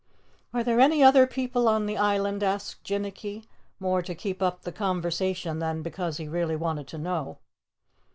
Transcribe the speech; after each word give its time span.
"Are 0.51 0.63
there 0.63 0.79
any 0.79 1.03
other 1.03 1.27
people 1.27 1.67
on 1.67 1.85
the 1.85 1.95
island?" 1.95 2.41
asked 2.41 2.83
Jinnicky, 2.83 3.45
more 3.79 4.01
to 4.01 4.15
keep 4.15 4.41
up 4.41 4.63
the 4.63 4.71
conversation 4.71 5.59
than 5.59 5.83
because 5.83 6.17
he 6.17 6.27
really 6.27 6.55
wanted 6.55 6.87
to 6.87 6.97
know. 6.97 7.37